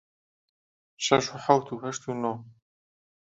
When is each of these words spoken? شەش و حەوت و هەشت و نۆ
شەش 1.07 1.25
و 1.31 1.35
حەوت 1.45 1.67
و 1.69 1.79
هەشت 1.83 2.03
و 2.05 2.11
نۆ 2.21 2.33